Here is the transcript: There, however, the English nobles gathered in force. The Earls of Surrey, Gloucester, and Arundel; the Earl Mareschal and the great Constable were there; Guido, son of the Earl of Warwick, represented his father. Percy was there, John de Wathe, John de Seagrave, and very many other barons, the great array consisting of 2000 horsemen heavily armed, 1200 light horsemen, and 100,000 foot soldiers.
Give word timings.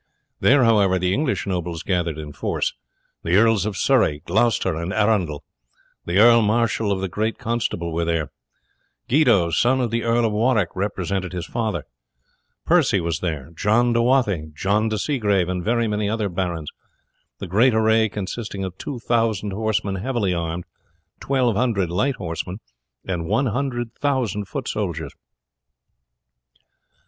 There, 0.39 0.63
however, 0.63 0.97
the 0.97 1.13
English 1.13 1.45
nobles 1.45 1.83
gathered 1.83 2.17
in 2.17 2.33
force. 2.33 2.73
The 3.23 3.35
Earls 3.35 3.67
of 3.67 3.77
Surrey, 3.77 4.23
Gloucester, 4.25 4.73
and 4.73 4.91
Arundel; 4.91 5.43
the 6.07 6.17
Earl 6.17 6.41
Mareschal 6.41 6.91
and 6.91 7.03
the 7.03 7.07
great 7.07 7.37
Constable 7.37 7.93
were 7.93 8.03
there; 8.03 8.31
Guido, 9.07 9.51
son 9.51 9.79
of 9.79 9.91
the 9.91 10.01
Earl 10.01 10.25
of 10.25 10.31
Warwick, 10.31 10.69
represented 10.73 11.33
his 11.33 11.45
father. 11.45 11.83
Percy 12.65 12.99
was 12.99 13.19
there, 13.19 13.51
John 13.55 13.93
de 13.93 14.01
Wathe, 14.01 14.55
John 14.55 14.89
de 14.89 14.97
Seagrave, 14.97 15.47
and 15.47 15.63
very 15.63 15.87
many 15.87 16.09
other 16.09 16.29
barons, 16.29 16.71
the 17.37 17.45
great 17.45 17.75
array 17.75 18.09
consisting 18.09 18.63
of 18.63 18.75
2000 18.79 19.51
horsemen 19.53 19.97
heavily 19.97 20.33
armed, 20.33 20.65
1200 21.23 21.91
light 21.91 22.15
horsemen, 22.15 22.59
and 23.05 23.27
100,000 23.27 24.45
foot 24.47 24.67
soldiers. 24.67 25.13